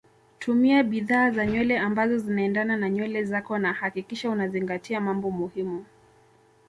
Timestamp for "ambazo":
1.79-2.17